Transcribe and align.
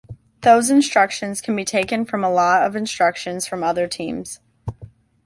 Those 0.41 0.71
instructions 0.71 1.41
can 1.41 1.55
be 1.55 1.63
taken 1.63 2.05
from 2.05 2.23
a 2.23 2.29
lot 2.31 2.63
of 2.63 2.75
instructions 2.75 3.45
from 3.45 3.63
other 3.63 3.87
teams. 3.87 4.39